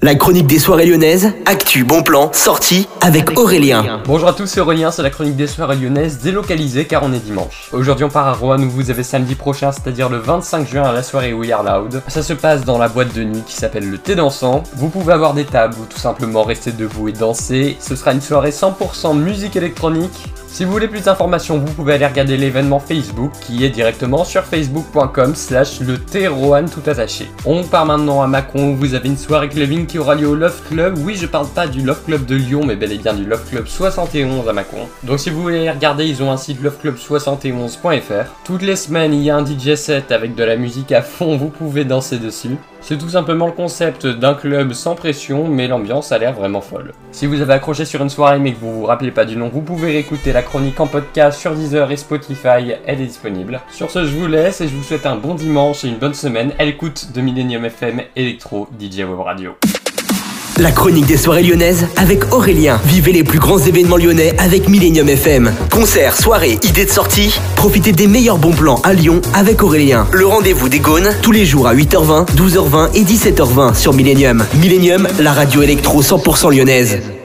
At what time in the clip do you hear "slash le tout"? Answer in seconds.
25.34-26.90